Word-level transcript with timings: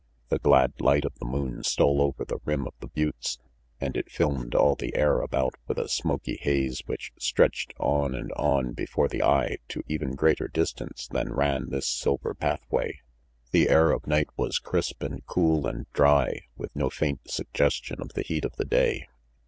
The 0.29 0.39
glad 0.39 0.73
light 0.81 1.05
of 1.05 1.13
the 1.19 1.27
moon 1.27 1.63
stole 1.63 2.01
over 2.01 2.25
the 2.25 2.39
rim 2.43 2.65
of 2.65 2.73
the 2.79 2.87
buttes, 2.87 3.37
and 3.79 3.95
it 3.95 4.09
filmed 4.09 4.55
all 4.55 4.73
the 4.73 4.95
air 4.95 5.19
about 5.21 5.53
with 5.67 5.77
a 5.77 5.87
smoky 5.87 6.37
haze 6.37 6.81
which 6.87 7.13
stretched 7.19 7.75
on 7.79 8.15
and 8.15 8.31
on 8.31 8.73
before 8.73 9.07
the 9.07 9.21
eye 9.21 9.59
to 9.67 9.83
even 9.85 10.15
greater 10.15 10.47
distance 10.47 11.07
than 11.07 11.31
ran 11.35 11.69
this 11.69 11.85
silver 11.87 12.33
path 12.33 12.65
way. 12.71 13.01
The 13.51 13.69
air 13.69 13.91
of 13.91 14.07
night 14.07 14.29
was 14.35 14.57
crisp 14.57 15.03
and 15.03 15.23
cool 15.27 15.67
and 15.67 15.85
dry, 15.93 16.45
with 16.57 16.75
no 16.75 16.89
faint 16.89 17.29
suggestion 17.29 18.01
of 18.01 18.13
the 18.15 18.23
heat 18.23 18.43
of 18.43 18.55
the 18.55 18.65
day. 18.65 19.05